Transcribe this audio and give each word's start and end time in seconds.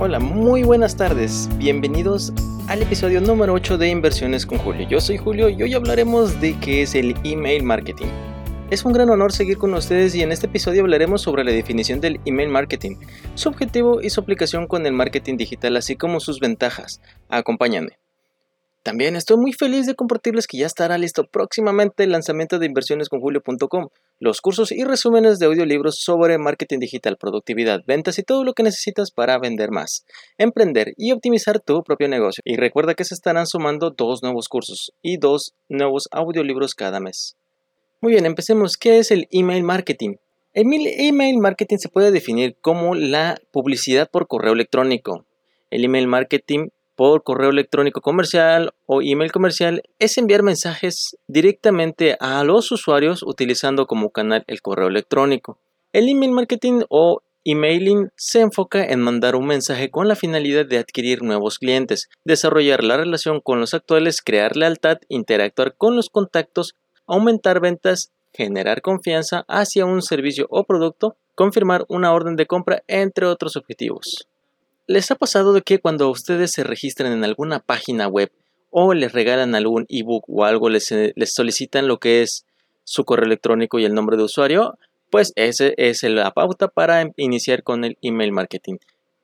Hola, 0.00 0.20
muy 0.20 0.62
buenas 0.62 0.96
tardes. 0.96 1.48
Bienvenidos 1.58 2.32
al 2.68 2.82
episodio 2.82 3.20
número 3.20 3.52
8 3.54 3.78
de 3.78 3.88
Inversiones 3.88 4.46
con 4.46 4.58
Julio. 4.58 4.86
Yo 4.88 5.00
soy 5.00 5.16
Julio 5.16 5.48
y 5.48 5.60
hoy 5.60 5.74
hablaremos 5.74 6.40
de 6.40 6.56
qué 6.60 6.82
es 6.82 6.94
el 6.94 7.16
email 7.24 7.64
marketing. 7.64 8.06
Es 8.70 8.84
un 8.84 8.92
gran 8.92 9.10
honor 9.10 9.32
seguir 9.32 9.58
con 9.58 9.74
ustedes 9.74 10.14
y 10.14 10.22
en 10.22 10.30
este 10.30 10.46
episodio 10.46 10.82
hablaremos 10.82 11.22
sobre 11.22 11.42
la 11.42 11.50
definición 11.50 12.00
del 12.00 12.20
email 12.26 12.48
marketing, 12.48 12.94
su 13.34 13.48
objetivo 13.48 14.00
y 14.00 14.10
su 14.10 14.20
aplicación 14.20 14.68
con 14.68 14.86
el 14.86 14.92
marketing 14.92 15.36
digital, 15.36 15.76
así 15.76 15.96
como 15.96 16.20
sus 16.20 16.38
ventajas. 16.38 17.00
Acompáñame. 17.28 17.98
También 18.82 19.16
estoy 19.16 19.36
muy 19.36 19.52
feliz 19.52 19.86
de 19.86 19.94
compartirles 19.94 20.46
que 20.46 20.58
ya 20.58 20.66
estará 20.66 20.96
listo 20.98 21.24
próximamente 21.24 22.04
el 22.04 22.12
lanzamiento 22.12 22.58
de 22.58 22.66
inversionesconjulio.com, 22.66 23.88
los 24.20 24.40
cursos 24.40 24.72
y 24.72 24.84
resúmenes 24.84 25.38
de 25.38 25.46
audiolibros 25.46 26.00
sobre 26.00 26.38
marketing 26.38 26.78
digital, 26.78 27.16
productividad, 27.18 27.82
ventas 27.86 28.18
y 28.18 28.22
todo 28.22 28.44
lo 28.44 28.54
que 28.54 28.62
necesitas 28.62 29.10
para 29.10 29.38
vender 29.38 29.70
más, 29.70 30.06
emprender 30.38 30.94
y 30.96 31.12
optimizar 31.12 31.60
tu 31.60 31.82
propio 31.82 32.08
negocio. 32.08 32.40
Y 32.44 32.56
recuerda 32.56 32.94
que 32.94 33.04
se 33.04 33.14
estarán 33.14 33.46
sumando 33.46 33.90
dos 33.90 34.22
nuevos 34.22 34.48
cursos 34.48 34.92
y 35.02 35.18
dos 35.18 35.54
nuevos 35.68 36.08
audiolibros 36.10 36.74
cada 36.74 37.00
mes. 37.00 37.36
Muy 38.00 38.12
bien, 38.12 38.26
empecemos. 38.26 38.76
¿Qué 38.76 38.98
es 38.98 39.10
el 39.10 39.26
email 39.32 39.64
marketing? 39.64 40.16
El 40.54 40.66
email 40.72 41.38
marketing 41.38 41.76
se 41.78 41.88
puede 41.88 42.10
definir 42.10 42.56
como 42.60 42.94
la 42.94 43.40
publicidad 43.50 44.08
por 44.10 44.28
correo 44.28 44.52
electrónico. 44.52 45.26
El 45.70 45.84
email 45.84 46.06
marketing 46.06 46.68
por 46.98 47.22
correo 47.22 47.50
electrónico 47.50 48.00
comercial 48.00 48.74
o 48.84 49.02
email 49.02 49.30
comercial 49.30 49.84
es 50.00 50.18
enviar 50.18 50.42
mensajes 50.42 51.16
directamente 51.28 52.16
a 52.18 52.42
los 52.42 52.72
usuarios 52.72 53.22
utilizando 53.22 53.86
como 53.86 54.10
canal 54.10 54.42
el 54.48 54.62
correo 54.62 54.88
electrónico. 54.88 55.60
El 55.92 56.08
email 56.08 56.32
marketing 56.32 56.80
o 56.88 57.22
emailing 57.44 58.10
se 58.16 58.40
enfoca 58.40 58.84
en 58.84 58.98
mandar 58.98 59.36
un 59.36 59.46
mensaje 59.46 59.92
con 59.92 60.08
la 60.08 60.16
finalidad 60.16 60.66
de 60.66 60.78
adquirir 60.78 61.22
nuevos 61.22 61.60
clientes, 61.60 62.08
desarrollar 62.24 62.82
la 62.82 62.96
relación 62.96 63.40
con 63.40 63.60
los 63.60 63.74
actuales, 63.74 64.20
crear 64.20 64.56
lealtad, 64.56 64.98
interactuar 65.08 65.76
con 65.76 65.94
los 65.94 66.10
contactos, 66.10 66.74
aumentar 67.06 67.60
ventas, 67.60 68.10
generar 68.32 68.82
confianza 68.82 69.44
hacia 69.46 69.86
un 69.86 70.02
servicio 70.02 70.48
o 70.50 70.64
producto, 70.64 71.14
confirmar 71.36 71.84
una 71.88 72.12
orden 72.12 72.34
de 72.34 72.46
compra, 72.46 72.82
entre 72.88 73.26
otros 73.26 73.54
objetivos. 73.54 74.26
¿Les 74.88 75.10
ha 75.10 75.16
pasado 75.16 75.52
de 75.52 75.60
que 75.60 75.80
cuando 75.80 76.08
ustedes 76.08 76.50
se 76.50 76.64
registran 76.64 77.12
en 77.12 77.22
alguna 77.22 77.60
página 77.60 78.08
web 78.08 78.32
o 78.70 78.94
les 78.94 79.12
regalan 79.12 79.54
algún 79.54 79.84
ebook 79.90 80.24
o 80.28 80.46
algo, 80.46 80.70
les, 80.70 80.90
eh, 80.92 81.12
les 81.14 81.34
solicitan 81.34 81.86
lo 81.86 81.98
que 81.98 82.22
es 82.22 82.46
su 82.84 83.04
correo 83.04 83.26
electrónico 83.26 83.78
y 83.78 83.84
el 83.84 83.92
nombre 83.92 84.16
de 84.16 84.22
usuario? 84.22 84.78
Pues 85.10 85.34
ese 85.36 85.74
es 85.76 86.02
la 86.04 86.30
pauta 86.30 86.68
para 86.68 87.04
iniciar 87.18 87.62
con 87.64 87.84
el 87.84 87.98
email 88.00 88.32
marketing. 88.32 88.76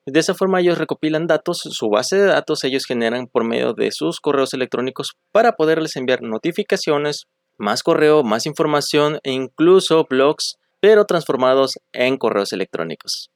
De 0.04 0.20
esa 0.20 0.34
forma 0.34 0.60
ellos 0.60 0.76
recopilan 0.76 1.26
datos, 1.26 1.60
su 1.60 1.88
base 1.88 2.16
de 2.16 2.26
datos 2.26 2.62
ellos 2.64 2.84
generan 2.84 3.26
por 3.26 3.44
medio 3.44 3.72
de 3.72 3.90
sus 3.90 4.20
correos 4.20 4.52
electrónicos 4.52 5.16
para 5.32 5.52
poderles 5.52 5.96
enviar 5.96 6.20
notificaciones, 6.20 7.26
más 7.56 7.82
correo, 7.82 8.22
más 8.22 8.44
información 8.44 9.18
e 9.22 9.32
incluso 9.32 10.04
blogs, 10.04 10.58
pero 10.80 11.06
transformados 11.06 11.78
en 11.94 12.18
correos 12.18 12.52
electrónicos. 12.52 13.30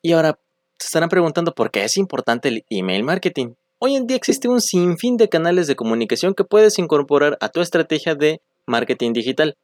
Y 0.00 0.12
ahora, 0.12 0.38
se 0.78 0.86
estarán 0.86 1.08
preguntando 1.08 1.54
por 1.54 1.70
qué 1.70 1.84
es 1.84 1.96
importante 1.96 2.48
el 2.48 2.64
email 2.70 3.02
marketing. 3.02 3.54
Hoy 3.78 3.96
en 3.96 4.06
día 4.06 4.16
existe 4.16 4.48
un 4.48 4.60
sinfín 4.60 5.16
de 5.16 5.28
canales 5.28 5.66
de 5.66 5.76
comunicación 5.76 6.34
que 6.34 6.44
puedes 6.44 6.78
incorporar 6.78 7.36
a 7.40 7.48
tu 7.48 7.60
estrategia 7.60 8.14
de 8.14 8.40
marketing 8.66 9.12
digital 9.12 9.56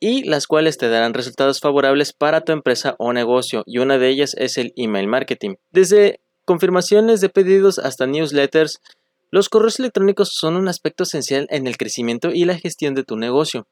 y 0.00 0.24
las 0.24 0.46
cuales 0.46 0.76
te 0.76 0.88
darán 0.88 1.14
resultados 1.14 1.60
favorables 1.60 2.12
para 2.12 2.42
tu 2.42 2.52
empresa 2.52 2.96
o 2.98 3.12
negocio 3.12 3.62
y 3.66 3.78
una 3.78 3.98
de 3.98 4.08
ellas 4.08 4.34
es 4.38 4.58
el 4.58 4.72
email 4.76 5.06
marketing. 5.06 5.54
Desde 5.70 6.20
confirmaciones 6.44 7.20
de 7.20 7.28
pedidos 7.28 7.78
hasta 7.78 8.06
newsletters, 8.06 8.80
los 9.30 9.48
correos 9.48 9.78
electrónicos 9.78 10.30
son 10.32 10.56
un 10.56 10.68
aspecto 10.68 11.04
esencial 11.04 11.46
en 11.50 11.66
el 11.66 11.76
crecimiento 11.76 12.30
y 12.32 12.44
la 12.44 12.58
gestión 12.58 12.94
de 12.94 13.04
tu 13.04 13.16
negocio. 13.16 13.66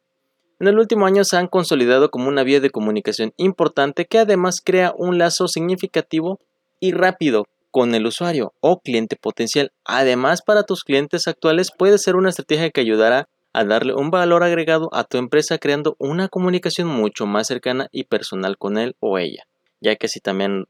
En 0.60 0.69
el 0.69 0.78
último 0.78 1.06
año 1.06 1.25
se 1.25 1.37
han 1.37 1.49
consolidado 1.49 2.10
como 2.10 2.28
una 2.28 2.44
vía 2.44 2.60
de 2.60 2.71
comunicación 2.71 3.33
importante 3.37 4.06
que 4.06 4.19
además 4.19 4.60
crea 4.65 4.94
un 4.97 5.19
lazo 5.19 5.49
significativo 5.49 6.41
y 6.81 6.93
rápido 6.93 7.47
con 7.71 7.95
el 7.95 8.07
usuario 8.07 8.53
o 8.61 8.81
cliente 8.81 9.17
potencial. 9.17 9.73
Además, 9.85 10.43
para 10.43 10.62
tus 10.62 10.85
clientes 10.85 11.27
actuales 11.27 11.71
puede 11.77 11.99
ser 11.99 12.15
una 12.17 12.29
estrategia 12.29 12.71
que 12.71 12.81
ayudará 12.81 13.29
a 13.53 13.65
darle 13.65 13.95
un 13.95 14.11
valor 14.11 14.43
agregado 14.43 14.89
a 14.93 15.05
tu 15.05 15.17
empresa 15.17 15.59
creando 15.59 15.97
una 15.99 16.29
comunicación 16.29 16.89
mucho 16.89 17.27
más 17.27 17.47
cercana 17.47 17.89
y 17.93 18.05
personal 18.05 18.59
con 18.59 18.79
él 18.79 18.97
o 19.01 19.19
ella. 19.19 19.45
Ya 19.81 19.97
que 19.97 20.09
si 20.09 20.21
también 20.21 20.67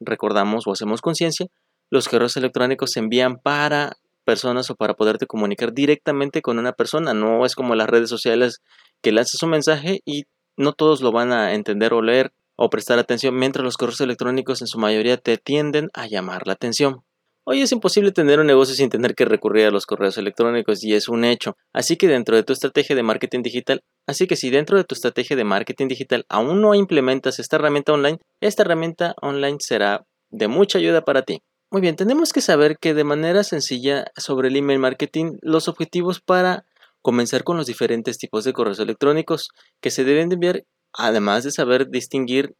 recordamos 0.00 0.66
o 0.66 0.72
hacemos 0.72 1.00
conciencia, 1.00 1.46
los 1.90 2.08
correos 2.08 2.36
electrónicos 2.36 2.90
se 2.92 3.00
envían 3.00 3.38
para 3.38 3.96
personas 4.24 4.70
o 4.70 4.76
para 4.76 4.94
poderte 4.94 5.26
comunicar 5.26 5.72
directamente 5.72 6.40
con 6.40 6.58
una 6.58 6.72
persona. 6.72 7.14
No 7.14 7.44
es 7.44 7.54
como 7.54 7.74
las 7.74 7.88
redes 7.88 8.08
sociales 8.08 8.60
que 9.02 9.12
lanzas 9.12 9.42
un 9.42 9.50
mensaje 9.50 10.00
y 10.04 10.24
no 10.56 10.72
todos 10.72 11.00
lo 11.00 11.10
van 11.10 11.32
a 11.32 11.54
entender 11.54 11.92
o 11.92 12.02
leer 12.02 12.32
o 12.62 12.68
prestar 12.68 12.98
atención 12.98 13.34
mientras 13.36 13.64
los 13.64 13.78
correos 13.78 14.02
electrónicos 14.02 14.60
en 14.60 14.66
su 14.66 14.78
mayoría 14.78 15.16
te 15.16 15.38
tienden 15.38 15.88
a 15.94 16.06
llamar 16.06 16.46
la 16.46 16.52
atención. 16.52 17.02
Hoy 17.44 17.62
es 17.62 17.72
imposible 17.72 18.12
tener 18.12 18.38
un 18.38 18.46
negocio 18.46 18.74
sin 18.74 18.90
tener 18.90 19.14
que 19.14 19.24
recurrir 19.24 19.64
a 19.64 19.70
los 19.70 19.86
correos 19.86 20.18
electrónicos 20.18 20.84
y 20.84 20.92
es 20.92 21.08
un 21.08 21.24
hecho. 21.24 21.56
Así 21.72 21.96
que 21.96 22.06
dentro 22.06 22.36
de 22.36 22.42
tu 22.42 22.52
estrategia 22.52 22.94
de 22.94 23.02
marketing 23.02 23.40
digital, 23.40 23.82
así 24.06 24.26
que 24.26 24.36
si 24.36 24.50
dentro 24.50 24.76
de 24.76 24.84
tu 24.84 24.94
estrategia 24.94 25.36
de 25.36 25.44
marketing 25.44 25.88
digital 25.88 26.26
aún 26.28 26.60
no 26.60 26.74
implementas 26.74 27.38
esta 27.38 27.56
herramienta 27.56 27.94
online, 27.94 28.18
esta 28.42 28.62
herramienta 28.62 29.14
online 29.22 29.56
será 29.60 30.04
de 30.28 30.48
mucha 30.48 30.76
ayuda 30.76 31.02
para 31.02 31.22
ti. 31.22 31.40
Muy 31.70 31.80
bien, 31.80 31.96
tenemos 31.96 32.34
que 32.34 32.42
saber 32.42 32.76
que 32.78 32.92
de 32.92 33.04
manera 33.04 33.42
sencilla 33.42 34.12
sobre 34.18 34.48
el 34.48 34.56
email 34.56 34.80
marketing 34.80 35.38
los 35.40 35.66
objetivos 35.66 36.20
para 36.20 36.66
comenzar 37.00 37.42
con 37.42 37.56
los 37.56 37.64
diferentes 37.64 38.18
tipos 38.18 38.44
de 38.44 38.52
correos 38.52 38.80
electrónicos 38.80 39.48
que 39.80 39.90
se 39.90 40.04
deben 40.04 40.28
de 40.28 40.34
enviar 40.34 40.64
además 40.92 41.44
de 41.44 41.50
saber 41.50 41.88
distinguir 41.90 42.54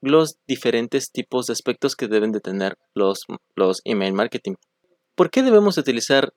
los 0.00 0.36
diferentes 0.46 1.10
tipos 1.10 1.46
de 1.46 1.52
aspectos 1.52 1.96
que 1.96 2.08
deben 2.08 2.32
de 2.32 2.40
tener 2.40 2.76
los, 2.94 3.24
los 3.54 3.80
email 3.84 4.12
marketing. 4.12 4.54
¿Por 5.14 5.30
qué 5.30 5.42
debemos 5.42 5.78
utilizar 5.78 6.34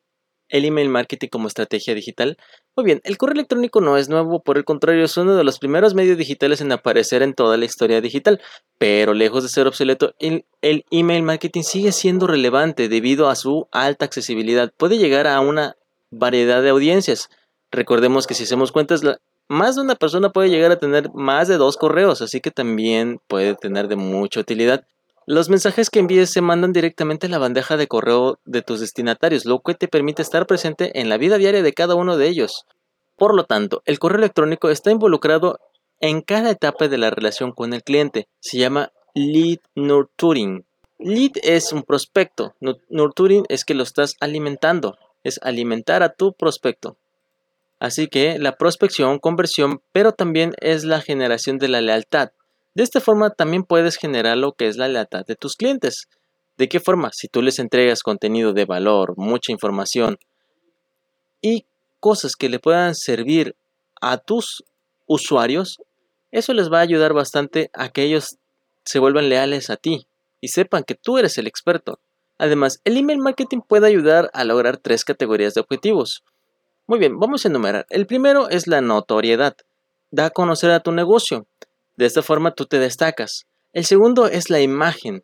el 0.47 0.65
email 0.65 0.89
marketing 0.89 1.27
como 1.27 1.47
estrategia 1.47 1.93
digital? 1.93 2.37
Muy 2.75 2.85
bien, 2.85 3.01
el 3.03 3.17
correo 3.17 3.33
electrónico 3.33 3.81
no 3.81 3.97
es 3.97 4.09
nuevo, 4.09 4.41
por 4.41 4.57
el 4.57 4.63
contrario, 4.63 5.03
es 5.03 5.17
uno 5.17 5.35
de 5.35 5.43
los 5.43 5.59
primeros 5.59 5.93
medios 5.93 6.17
digitales 6.17 6.61
en 6.61 6.71
aparecer 6.71 7.21
en 7.21 7.33
toda 7.33 7.57
la 7.57 7.65
historia 7.65 8.01
digital, 8.01 8.41
pero 8.77 9.13
lejos 9.13 9.43
de 9.43 9.49
ser 9.49 9.67
obsoleto, 9.67 10.15
el, 10.19 10.45
el 10.61 10.85
email 10.89 11.23
marketing 11.23 11.61
sigue 11.61 11.91
siendo 11.91 12.25
relevante 12.25 12.89
debido 12.89 13.29
a 13.29 13.35
su 13.35 13.67
alta 13.71 14.05
accesibilidad. 14.05 14.73
Puede 14.75 14.97
llegar 14.97 15.27
a 15.27 15.39
una 15.41 15.75
variedad 16.09 16.63
de 16.63 16.69
audiencias. 16.69 17.29
Recordemos 17.71 18.25
que 18.25 18.33
si 18.33 18.43
hacemos 18.45 18.71
cuentas, 18.71 19.03
más 19.49 19.75
de 19.75 19.81
una 19.81 19.95
persona 19.95 20.29
puede 20.29 20.49
llegar 20.49 20.71
a 20.71 20.79
tener 20.79 21.11
más 21.13 21.47
de 21.47 21.57
dos 21.57 21.75
correos, 21.75 22.21
así 22.21 22.39
que 22.39 22.51
también 22.51 23.19
puede 23.27 23.55
tener 23.55 23.87
de 23.87 23.95
mucha 23.95 24.39
utilidad. 24.39 24.85
Los 25.25 25.49
mensajes 25.49 25.89
que 25.89 25.99
envíes 25.99 26.29
se 26.29 26.41
mandan 26.41 26.71
directamente 26.71 27.27
a 27.27 27.29
la 27.29 27.39
bandeja 27.39 27.75
de 27.75 27.87
correo 27.87 28.39
de 28.45 28.61
tus 28.61 28.79
destinatarios, 28.79 29.45
lo 29.45 29.59
que 29.61 29.73
te 29.73 29.87
permite 29.87 30.21
estar 30.21 30.45
presente 30.45 30.99
en 30.99 31.09
la 31.09 31.17
vida 31.17 31.37
diaria 31.37 31.63
de 31.63 31.73
cada 31.73 31.95
uno 31.95 32.15
de 32.15 32.27
ellos. 32.27 32.65
Por 33.17 33.35
lo 33.35 33.43
tanto, 33.43 33.81
el 33.85 33.99
correo 33.99 34.19
electrónico 34.19 34.69
está 34.69 34.91
involucrado 34.91 35.59
en 35.99 36.21
cada 36.21 36.51
etapa 36.51 36.87
de 36.87 36.97
la 36.99 37.09
relación 37.09 37.51
con 37.51 37.73
el 37.73 37.83
cliente. 37.83 38.27
Se 38.39 38.59
llama 38.59 38.91
lead 39.15 39.59
nurturing. 39.75 40.63
Lead 40.99 41.31
es 41.41 41.73
un 41.73 41.83
prospecto, 41.83 42.53
nurturing 42.89 43.45
es 43.49 43.65
que 43.65 43.73
lo 43.73 43.83
estás 43.83 44.15
alimentando, 44.19 44.97
es 45.23 45.39
alimentar 45.41 46.03
a 46.03 46.13
tu 46.13 46.33
prospecto. 46.33 46.97
Así 47.79 48.07
que 48.07 48.37
la 48.39 48.57
prospección, 48.57 49.19
conversión, 49.19 49.81
pero 49.93 50.11
también 50.11 50.53
es 50.59 50.83
la 50.83 51.01
generación 51.01 51.57
de 51.57 51.69
la 51.69 51.81
lealtad. 51.81 52.31
De 52.75 52.83
esta 52.83 52.99
forma 52.99 53.29
también 53.29 53.63
puedes 53.63 53.97
generar 53.97 54.37
lo 54.37 54.53
que 54.53 54.67
es 54.67 54.77
la 54.77 54.87
lealtad 54.87 55.25
de 55.25 55.35
tus 55.35 55.55
clientes. 55.55 56.07
¿De 56.57 56.67
qué 56.67 56.79
forma? 56.79 57.11
Si 57.13 57.29
tú 57.29 57.41
les 57.41 57.57
entregas 57.57 58.03
contenido 58.03 58.51
de 58.51 58.65
valor, 58.65 59.13
mucha 59.15 59.53
información 59.53 60.19
y 61.41 61.65
cosas 62.01 62.35
que 62.35 62.49
le 62.49 62.59
puedan 62.59 62.95
servir 62.95 63.55
a 64.01 64.17
tus 64.17 64.63
usuarios, 65.07 65.81
eso 66.31 66.53
les 66.53 66.71
va 66.71 66.79
a 66.79 66.81
ayudar 66.81 67.13
bastante 67.13 67.71
a 67.73 67.89
que 67.89 68.03
ellos 68.03 68.37
se 68.83 68.99
vuelvan 68.99 69.29
leales 69.29 69.69
a 69.69 69.77
ti 69.77 70.05
y 70.41 70.49
sepan 70.49 70.83
que 70.83 70.95
tú 70.95 71.17
eres 71.17 71.37
el 71.37 71.47
experto. 71.47 71.99
Además, 72.37 72.81
el 72.83 72.97
email 72.97 73.19
marketing 73.19 73.61
puede 73.61 73.87
ayudar 73.87 74.29
a 74.33 74.43
lograr 74.43 74.77
tres 74.77 75.03
categorías 75.03 75.53
de 75.53 75.61
objetivos. 75.61 76.23
Muy 76.89 76.97
bien, 76.97 77.19
vamos 77.19 77.45
a 77.45 77.49
enumerar. 77.49 77.85
El 77.91 78.07
primero 78.07 78.49
es 78.49 78.65
la 78.65 78.81
notoriedad. 78.81 79.55
Da 80.09 80.25
a 80.25 80.29
conocer 80.31 80.71
a 80.71 80.79
tu 80.79 80.91
negocio. 80.91 81.45
De 81.97 82.07
esta 82.07 82.23
forma 82.23 82.55
tú 82.55 82.65
te 82.65 82.79
destacas. 82.79 83.45
El 83.73 83.85
segundo 83.85 84.25
es 84.25 84.49
la 84.49 84.59
imagen. 84.59 85.23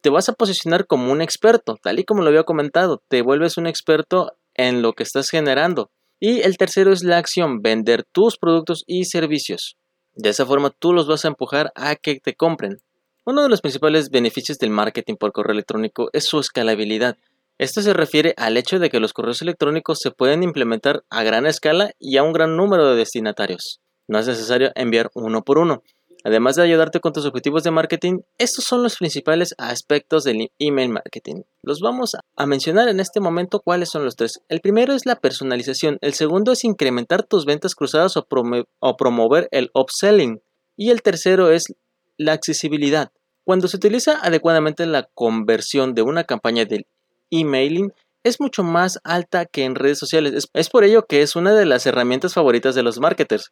Te 0.00 0.10
vas 0.10 0.28
a 0.28 0.32
posicionar 0.32 0.88
como 0.88 1.12
un 1.12 1.22
experto, 1.22 1.76
tal 1.80 2.00
y 2.00 2.04
como 2.04 2.22
lo 2.22 2.30
había 2.30 2.42
comentado. 2.42 3.00
Te 3.06 3.22
vuelves 3.22 3.56
un 3.56 3.68
experto 3.68 4.32
en 4.54 4.82
lo 4.82 4.94
que 4.94 5.04
estás 5.04 5.30
generando. 5.30 5.92
Y 6.18 6.40
el 6.40 6.56
tercero 6.56 6.92
es 6.92 7.04
la 7.04 7.18
acción, 7.18 7.62
vender 7.62 8.02
tus 8.02 8.36
productos 8.36 8.82
y 8.88 9.04
servicios. 9.04 9.76
De 10.16 10.30
esa 10.30 10.44
forma 10.44 10.70
tú 10.70 10.92
los 10.92 11.06
vas 11.06 11.24
a 11.24 11.28
empujar 11.28 11.70
a 11.76 11.94
que 11.94 12.18
te 12.18 12.34
compren. 12.34 12.78
Uno 13.24 13.44
de 13.44 13.48
los 13.48 13.60
principales 13.60 14.10
beneficios 14.10 14.58
del 14.58 14.70
marketing 14.70 15.14
por 15.14 15.30
correo 15.30 15.52
electrónico 15.52 16.10
es 16.12 16.24
su 16.24 16.40
escalabilidad. 16.40 17.16
Esto 17.60 17.82
se 17.82 17.92
refiere 17.92 18.32
al 18.38 18.56
hecho 18.56 18.78
de 18.78 18.88
que 18.88 19.00
los 19.00 19.12
correos 19.12 19.42
electrónicos 19.42 19.98
se 20.00 20.10
pueden 20.10 20.42
implementar 20.42 21.04
a 21.10 21.22
gran 21.22 21.44
escala 21.44 21.90
y 21.98 22.16
a 22.16 22.22
un 22.22 22.32
gran 22.32 22.56
número 22.56 22.88
de 22.88 22.96
destinatarios. 22.96 23.82
No 24.08 24.18
es 24.18 24.26
necesario 24.26 24.72
enviar 24.76 25.10
uno 25.12 25.42
por 25.42 25.58
uno. 25.58 25.82
Además 26.24 26.56
de 26.56 26.62
ayudarte 26.62 27.00
con 27.00 27.12
tus 27.12 27.26
objetivos 27.26 27.62
de 27.62 27.70
marketing, 27.70 28.20
estos 28.38 28.64
son 28.64 28.82
los 28.82 28.96
principales 28.96 29.54
aspectos 29.58 30.24
del 30.24 30.50
email 30.58 30.88
marketing. 30.88 31.42
Los 31.62 31.80
vamos 31.80 32.16
a 32.34 32.46
mencionar 32.46 32.88
en 32.88 32.98
este 32.98 33.20
momento 33.20 33.60
cuáles 33.60 33.90
son 33.90 34.06
los 34.06 34.16
tres. 34.16 34.40
El 34.48 34.62
primero 34.62 34.94
es 34.94 35.04
la 35.04 35.16
personalización, 35.16 35.98
el 36.00 36.14
segundo 36.14 36.52
es 36.52 36.64
incrementar 36.64 37.24
tus 37.24 37.44
ventas 37.44 37.74
cruzadas 37.74 38.16
o, 38.16 38.96
promover 38.96 39.48
el 39.50 39.70
upselling 39.74 40.40
y 40.78 40.88
el 40.88 41.02
tercero 41.02 41.50
es 41.50 41.64
la 42.16 42.32
accesibilidad. 42.32 43.12
Cuando 43.44 43.68
se 43.68 43.76
utiliza 43.76 44.18
adecuadamente 44.22 44.86
la 44.86 45.10
conversión 45.12 45.92
de 45.92 46.00
una 46.00 46.24
campaña 46.24 46.64
de 46.64 46.86
emailing 47.30 47.92
es 48.22 48.40
mucho 48.40 48.62
más 48.62 48.98
alta 49.04 49.46
que 49.46 49.64
en 49.64 49.74
redes 49.74 49.98
sociales. 49.98 50.48
Es, 50.52 50.68
por 50.68 50.84
ello 50.84 51.06
que 51.06 51.22
es 51.22 51.36
una 51.36 51.54
de 51.54 51.64
las 51.64 51.86
herramientas 51.86 52.34
favoritas 52.34 52.74
de 52.74 52.82
los 52.82 53.00
marketers. 53.00 53.48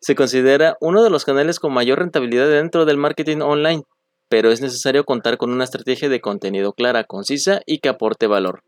Se 0.00 0.14
considera 0.14 0.76
uno 0.80 1.02
de 1.02 1.10
los 1.10 1.24
canales 1.24 1.60
con 1.60 1.72
mayor 1.72 1.98
rentabilidad 2.00 2.48
dentro 2.48 2.84
del 2.84 2.96
marketing 2.96 3.38
online, 3.40 3.82
pero 4.28 4.50
es 4.50 4.60
necesario 4.60 5.04
contar 5.04 5.38
con 5.38 5.50
una 5.50 5.64
estrategia 5.64 6.08
de 6.08 6.20
contenido 6.20 6.72
clara, 6.72 7.04
concisa 7.04 7.60
y 7.66 7.78
que 7.78 7.88
aporte 7.88 8.26
valor. 8.26 8.62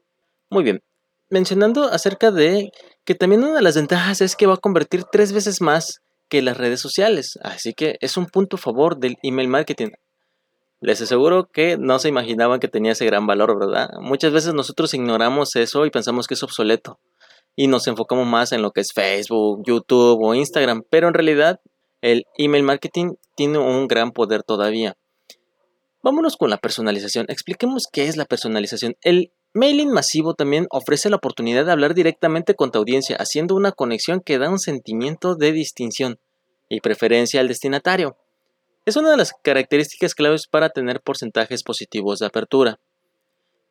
Muy 0.50 0.64
bien, 0.64 0.80
mencionando 1.28 1.84
acerca 1.84 2.30
de 2.30 2.70
que 3.04 3.14
también 3.14 3.44
una 3.44 3.54
de 3.54 3.62
las 3.62 3.76
ventajas 3.76 4.20
es 4.20 4.36
que 4.36 4.46
va 4.46 4.54
a 4.54 4.58
convertir 4.58 5.04
tres 5.04 5.32
veces 5.32 5.60
más 5.60 6.00
que 6.28 6.42
las 6.42 6.56
redes 6.56 6.80
sociales, 6.80 7.38
así 7.42 7.74
que 7.74 7.96
es 8.00 8.16
un 8.16 8.26
punto 8.26 8.56
a 8.56 8.60
favor 8.60 8.98
del 8.98 9.16
email 9.22 9.48
marketing. 9.48 9.90
Les 10.80 11.00
aseguro 11.00 11.48
que 11.52 11.76
no 11.76 11.98
se 11.98 12.08
imaginaban 12.08 12.58
que 12.58 12.68
tenía 12.68 12.92
ese 12.92 13.04
gran 13.04 13.26
valor, 13.26 13.58
¿verdad? 13.58 13.90
Muchas 14.00 14.32
veces 14.32 14.54
nosotros 14.54 14.94
ignoramos 14.94 15.54
eso 15.56 15.84
y 15.84 15.90
pensamos 15.90 16.26
que 16.26 16.34
es 16.34 16.42
obsoleto. 16.42 16.98
Y 17.54 17.66
nos 17.66 17.86
enfocamos 17.86 18.26
más 18.26 18.52
en 18.52 18.62
lo 18.62 18.70
que 18.70 18.80
es 18.80 18.92
Facebook, 18.94 19.62
YouTube 19.66 20.18
o 20.22 20.34
Instagram. 20.34 20.82
Pero 20.88 21.08
en 21.08 21.14
realidad 21.14 21.60
el 22.00 22.24
email 22.38 22.62
marketing 22.62 23.12
tiene 23.36 23.58
un 23.58 23.88
gran 23.88 24.12
poder 24.12 24.42
todavía. 24.42 24.96
Vámonos 26.02 26.38
con 26.38 26.48
la 26.48 26.56
personalización. 26.56 27.26
Expliquemos 27.28 27.86
qué 27.92 28.06
es 28.06 28.16
la 28.16 28.24
personalización. 28.24 28.96
El 29.02 29.32
mailing 29.52 29.90
masivo 29.90 30.32
también 30.32 30.66
ofrece 30.70 31.10
la 31.10 31.16
oportunidad 31.16 31.66
de 31.66 31.72
hablar 31.72 31.94
directamente 31.94 32.54
con 32.54 32.70
tu 32.70 32.78
audiencia, 32.78 33.16
haciendo 33.16 33.54
una 33.54 33.72
conexión 33.72 34.20
que 34.20 34.38
da 34.38 34.48
un 34.48 34.58
sentimiento 34.58 35.34
de 35.34 35.52
distinción 35.52 36.18
y 36.70 36.80
preferencia 36.80 37.40
al 37.40 37.48
destinatario. 37.48 38.16
Es 38.86 38.96
una 38.96 39.10
de 39.10 39.18
las 39.18 39.34
características 39.42 40.14
claves 40.14 40.46
para 40.46 40.70
tener 40.70 41.02
porcentajes 41.02 41.62
positivos 41.62 42.18
de 42.18 42.26
apertura. 42.26 42.80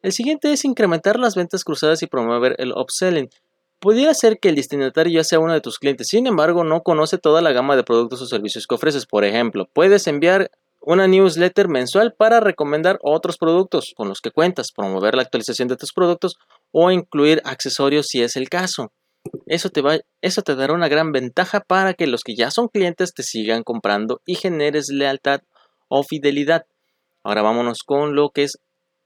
El 0.04 0.12
siguiente 0.12 0.54
es 0.54 0.64
incrementar 0.66 1.20
las 1.20 1.36
ventas 1.36 1.64
cruzadas 1.64 2.04
y 2.04 2.08
promover 2.08 2.56
el 2.60 2.74
upselling. 2.74 3.30
Pudiera 3.80 4.14
ser 4.14 4.40
que 4.40 4.50
el 4.50 4.56
destinatario 4.56 5.14
ya 5.14 5.24
sea 5.24 5.40
uno 5.40 5.54
de 5.54 5.62
tus 5.62 5.80
clientes, 5.80 6.10
sin 6.10 6.28
embargo 6.28 6.64
no 6.64 6.84
conoce 6.84 7.18
toda 7.18 7.42
la 7.42 7.52
gama 7.52 7.76
de 7.76 7.84
productos 7.84 8.22
o 8.22 8.28
servicios 8.28 8.68
que 8.68 8.76
ofreces. 8.76 9.08
Por 9.08 9.26
ejemplo, 9.26 9.68
puedes 9.74 10.06
enviar 10.06 10.52
una 10.80 11.08
newsletter 11.08 11.68
mensual 11.68 12.14
para 12.14 12.40
recomendar 12.40 13.00
otros 13.02 13.38
productos 13.38 13.94
con 13.96 14.10
los 14.10 14.22
que 14.22 14.32
cuentas, 14.32 14.72
promover 14.72 15.16
la 15.16 15.24
actualización 15.24 15.68
de 15.68 15.76
tus 15.76 15.92
productos 15.92 16.38
o 16.72 16.92
incluir 16.92 17.42
accesorios 17.46 18.08
si 18.08 18.22
es 18.22 18.36
el 18.36 18.48
caso. 18.48 18.92
Eso 19.46 19.70
te, 19.70 19.82
va, 19.82 19.98
eso 20.22 20.42
te 20.42 20.56
dará 20.56 20.74
una 20.74 20.88
gran 20.88 21.12
ventaja 21.12 21.60
para 21.60 21.94
que 21.94 22.08
los 22.08 22.24
que 22.24 22.36
ya 22.36 22.52
son 22.52 22.68
clientes 22.68 23.14
te 23.14 23.24
sigan 23.24 23.64
comprando 23.64 24.22
y 24.26 24.36
generes 24.36 24.90
lealtad 24.90 25.42
o 25.88 26.04
fidelidad. 26.04 26.66
Ahora 27.24 27.42
vámonos 27.42 27.80
con 27.86 28.16
lo 28.16 28.30
que 28.30 28.44
es 28.44 28.60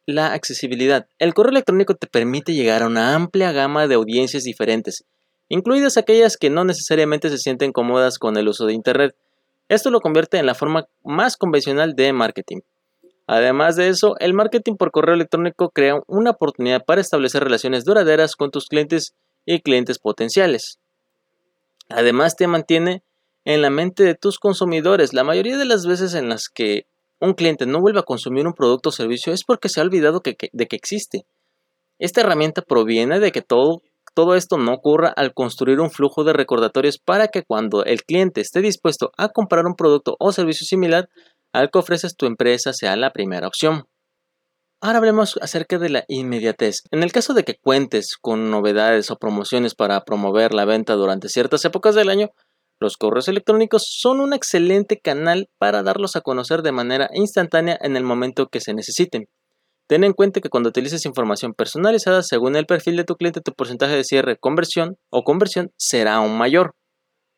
la 0.05 0.33
accesibilidad. 0.33 1.07
El 1.17 1.33
correo 1.33 1.51
electrónico 1.51 1.95
te 1.95 2.07
permite 2.07 2.53
llegar 2.53 2.83
a 2.83 2.87
una 2.87 3.15
amplia 3.15 3.51
gama 3.51 3.87
de 3.87 3.95
audiencias 3.95 4.43
diferentes, 4.43 5.03
incluidas 5.49 5.97
aquellas 5.97 6.37
que 6.37 6.49
no 6.49 6.65
necesariamente 6.65 7.29
se 7.29 7.37
sienten 7.37 7.71
cómodas 7.71 8.19
con 8.19 8.37
el 8.37 8.47
uso 8.47 8.65
de 8.65 8.73
Internet. 8.73 9.15
Esto 9.69 9.89
lo 9.89 10.01
convierte 10.01 10.37
en 10.37 10.45
la 10.45 10.55
forma 10.55 10.87
más 11.03 11.37
convencional 11.37 11.95
de 11.95 12.11
marketing. 12.13 12.59
Además 13.27 13.77
de 13.77 13.87
eso, 13.87 14.15
el 14.19 14.33
marketing 14.33 14.75
por 14.75 14.91
correo 14.91 15.15
electrónico 15.15 15.69
crea 15.69 16.01
una 16.07 16.31
oportunidad 16.31 16.83
para 16.85 16.99
establecer 16.99 17.43
relaciones 17.43 17.85
duraderas 17.85 18.35
con 18.35 18.51
tus 18.51 18.67
clientes 18.67 19.13
y 19.45 19.61
clientes 19.61 19.99
potenciales. 19.99 20.79
Además 21.89 22.35
te 22.35 22.47
mantiene 22.47 23.03
en 23.45 23.61
la 23.61 23.69
mente 23.69 24.03
de 24.03 24.15
tus 24.15 24.39
consumidores. 24.39 25.13
La 25.13 25.23
mayoría 25.23 25.57
de 25.57 25.65
las 25.65 25.85
veces 25.85 26.13
en 26.13 26.29
las 26.29 26.49
que 26.49 26.85
un 27.19 27.33
cliente 27.33 27.65
no 27.65 27.79
vuelve 27.79 27.99
a 27.99 28.03
consumir 28.03 28.47
un 28.47 28.53
producto 28.53 28.89
o 28.89 28.91
servicio 28.91 29.33
es 29.33 29.43
porque 29.43 29.69
se 29.69 29.79
ha 29.79 29.83
olvidado 29.83 30.21
de 30.23 30.35
que 30.67 30.75
existe. 30.75 31.25
Esta 31.99 32.21
herramienta 32.21 32.61
proviene 32.61 33.19
de 33.19 33.31
que 33.31 33.41
todo, 33.41 33.81
todo 34.13 34.35
esto 34.35 34.57
no 34.57 34.73
ocurra 34.73 35.13
al 35.15 35.33
construir 35.33 35.79
un 35.79 35.91
flujo 35.91 36.23
de 36.23 36.33
recordatorios 36.33 36.97
para 36.97 37.27
que 37.29 37.43
cuando 37.43 37.85
el 37.85 38.03
cliente 38.03 38.41
esté 38.41 38.61
dispuesto 38.61 39.11
a 39.17 39.29
comprar 39.29 39.65
un 39.65 39.75
producto 39.75 40.15
o 40.19 40.31
servicio 40.31 40.65
similar 40.65 41.09
al 41.53 41.69
que 41.69 41.79
ofreces 41.79 42.15
tu 42.15 42.25
empresa 42.25 42.73
sea 42.73 42.95
la 42.95 43.11
primera 43.11 43.47
opción. 43.47 43.85
Ahora 44.85 44.97
hablemos 44.97 45.39
acerca 45.41 45.79
de 45.79 45.87
la 45.87 46.03
inmediatez. 46.09 46.83
En 46.91 47.03
el 47.03 47.13
caso 47.13 47.33
de 47.33 47.45
que 47.45 47.55
cuentes 47.55 48.17
con 48.19 48.51
novedades 48.51 49.11
o 49.11 49.15
promociones 49.15 49.75
para 49.75 50.03
promover 50.03 50.53
la 50.53 50.65
venta 50.65 50.95
durante 50.95 51.29
ciertas 51.29 51.63
épocas 51.63 51.95
del 51.95 52.09
año, 52.09 52.31
los 52.81 52.97
correos 52.97 53.29
electrónicos 53.29 53.83
son 53.87 54.19
un 54.19 54.33
excelente 54.33 54.99
canal 54.99 55.47
para 55.57 55.83
darlos 55.83 56.17
a 56.17 56.21
conocer 56.21 56.63
de 56.63 56.73
manera 56.73 57.09
instantánea 57.13 57.77
en 57.79 57.95
el 57.95 58.03
momento 58.03 58.49
que 58.49 58.59
se 58.59 58.73
necesiten. 58.73 59.29
Ten 59.87 60.03
en 60.03 60.11
cuenta 60.11 60.41
que 60.41 60.49
cuando 60.49 60.67
utilices 60.67 61.05
información 61.05 61.53
personalizada 61.53 62.21
según 62.21 62.57
el 62.57 62.65
perfil 62.65 62.97
de 62.97 63.05
tu 63.05 63.15
cliente, 63.15 63.39
tu 63.39 63.53
porcentaje 63.53 63.95
de 63.95 64.03
cierre, 64.03 64.37
conversión 64.37 64.97
o 65.09 65.23
conversión 65.23 65.71
será 65.77 66.15
aún 66.15 66.37
mayor. 66.37 66.75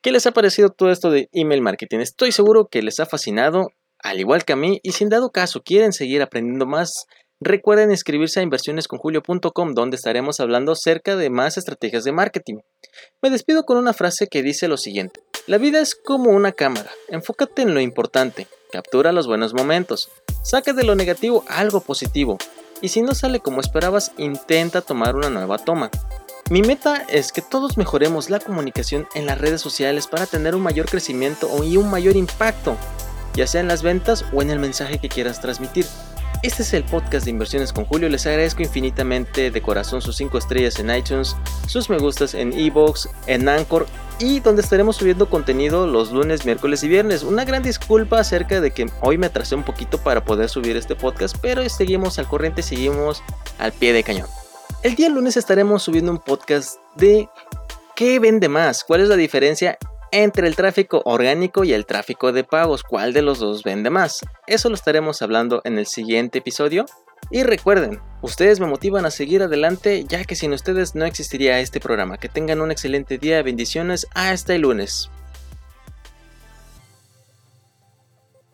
¿Qué 0.02 0.12
les 0.12 0.26
ha 0.26 0.32
parecido 0.32 0.70
todo 0.70 0.90
esto 0.90 1.12
de 1.12 1.30
email 1.32 1.62
marketing? 1.62 2.00
Estoy 2.00 2.32
seguro 2.32 2.70
que 2.72 2.82
les 2.82 3.00
ha 3.00 3.06
fascinado, 3.06 3.68
al 4.00 4.20
igual 4.20 4.46
que 4.46 4.54
a 4.54 4.56
mí, 4.56 4.80
y 4.82 4.94
si 4.94 5.04
en 5.04 5.12
dado 5.12 5.30
caso 5.30 5.62
quieren 5.64 5.94
seguir 5.94 6.24
aprendiendo 6.24 6.66
más, 6.66 7.06
Recuerden 7.42 7.92
inscribirse 7.92 8.40
a 8.40 8.44
inversionesconjulio.com 8.44 9.74
donde 9.74 9.98
estaremos 9.98 10.40
hablando 10.40 10.72
acerca 10.72 11.18
de 11.18 11.30
más 11.30 11.58
estrategias 11.58 12.06
de 12.06 12.14
marketing. 12.14 12.60
Me 13.22 13.30
despido 13.30 13.66
con 13.66 13.78
una 13.78 13.94
frase 13.94 14.28
que 14.28 14.42
dice 14.42 14.70
lo 14.70 14.78
siguiente. 14.78 15.22
La 15.46 15.58
vida 15.58 15.82
es 15.82 15.96
como 15.96 16.32
una 16.32 16.54
cámara. 16.54 16.90
Enfócate 17.10 17.64
en 17.64 17.74
lo 17.74 17.82
importante. 17.82 18.48
Captura 18.72 19.12
los 19.12 19.28
buenos 19.28 19.54
momentos. 19.54 20.10
Saca 20.44 20.72
de 20.72 20.86
lo 20.86 20.96
negativo 20.96 21.44
algo 21.50 21.82
positivo. 21.82 22.38
Y 22.82 22.88
si 22.88 23.02
no 23.02 23.14
sale 23.14 23.42
como 23.42 23.60
esperabas, 23.60 24.14
intenta 24.18 24.82
tomar 24.82 25.16
una 25.16 25.30
nueva 25.30 25.58
toma. 25.58 25.92
Mi 26.50 26.62
meta 26.62 27.06
es 27.10 27.32
que 27.32 27.42
todos 27.42 27.78
mejoremos 27.78 28.30
la 28.30 28.40
comunicación 28.40 29.08
en 29.14 29.26
las 29.26 29.40
redes 29.40 29.60
sociales 29.60 30.08
para 30.08 30.26
tener 30.26 30.56
un 30.56 30.62
mayor 30.62 30.86
crecimiento 30.86 31.50
y 31.64 31.76
un 31.78 31.90
mayor 31.90 32.16
impacto, 32.16 32.78
ya 33.34 33.48
sea 33.48 33.62
en 33.62 33.68
las 33.68 33.82
ventas 33.82 34.24
o 34.32 34.42
en 34.42 34.52
el 34.52 34.60
mensaje 34.60 35.00
que 35.00 35.10
quieras 35.10 35.42
transmitir. 35.42 35.86
Este 36.46 36.62
es 36.62 36.76
el 36.76 36.84
podcast 36.84 37.26
de 37.26 37.32
Inversiones 37.32 37.74
con 37.74 37.86
Julio. 37.86 38.08
Les 38.08 38.28
agradezco 38.28 38.62
infinitamente 38.62 39.50
de 39.50 39.62
corazón 39.64 40.00
sus 40.04 40.16
5 40.18 40.38
estrellas 40.38 40.78
en 40.78 40.96
iTunes, 40.96 41.36
sus 41.68 41.90
me 41.90 41.98
gustas 41.98 42.36
en 42.36 42.54
Evox, 42.54 43.10
en 43.26 43.50
Anchor 43.50 43.88
y 44.20 44.42
donde 44.42 44.62
estaremos 44.62 44.96
subiendo 44.96 45.28
contenido 45.28 45.88
los 45.88 46.12
lunes, 46.12 46.46
miércoles 46.46 46.84
y 46.84 46.88
viernes. 46.88 47.24
Una 47.24 47.46
gran 47.46 47.64
disculpa 47.64 48.20
acerca 48.20 48.62
de 48.62 48.70
que 48.70 48.86
hoy 49.02 49.18
me 49.18 49.26
atrasé 49.26 49.56
un 49.56 49.64
poquito 49.64 49.98
para 49.98 50.24
poder 50.24 50.48
subir 50.48 50.78
este 50.78 50.96
podcast, 50.96 51.36
pero 51.42 51.68
seguimos 51.68 52.20
al 52.20 52.28
corriente, 52.28 52.62
seguimos 52.62 53.24
al 53.58 53.72
pie 53.72 53.94
de 53.94 54.04
cañón. 54.04 54.28
El 54.84 54.94
día 54.94 55.10
lunes 55.10 55.38
estaremos 55.38 55.82
subiendo 55.82 56.12
un 56.12 56.20
podcast 56.20 56.76
de 56.96 57.28
qué 57.96 58.20
vende 58.20 58.50
más, 58.50 58.84
cuál 58.84 59.02
es 59.02 59.10
la 59.10 59.16
diferencia 59.16 59.80
entre 60.12 60.48
el 60.48 60.56
tráfico 60.56 61.02
orgánico 61.06 61.64
y 61.64 61.74
el 61.74 61.86
tráfico 61.86 62.32
de 62.32 62.44
pagos, 62.44 62.84
¿cuál 62.84 63.14
de 63.14 63.22
los 63.22 63.40
dos 63.40 63.64
vende 63.64 63.90
más? 63.90 64.22
Eso 64.48 64.70
lo 64.70 64.76
estaremos 64.76 65.22
hablando 65.22 65.62
en 65.64 65.78
el 65.78 65.88
siguiente 65.88 66.40
episodio. 66.40 66.86
Y 67.32 67.44
recuerden, 67.44 68.00
ustedes 68.22 68.60
me 68.60 68.68
motivan 68.68 69.06
a 69.06 69.12
seguir 69.12 69.42
adelante 69.42 70.06
ya 70.08 70.24
que 70.24 70.36
sin 70.36 70.54
ustedes 70.54 70.96
no 70.96 71.06
existiría 71.06 71.60
este 71.60 71.80
programa. 71.80 72.18
Que 72.18 72.30
tengan 72.30 72.62
un 72.62 72.72
excelente 72.72 73.18
día, 73.18 73.42
bendiciones, 73.42 74.08
hasta 74.14 74.54
el 74.54 74.62
lunes. 74.62 75.10